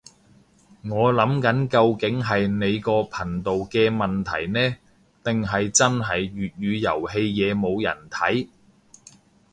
[0.83, 4.75] 我諗緊究竟係你個頻道嘅問題呢，
[5.23, 8.47] 定係真係粵語遊戲嘢冇人睇